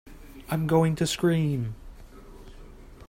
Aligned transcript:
I'm 0.49 0.65
going 0.65 0.95
to 0.95 1.05
scream! 1.05 1.75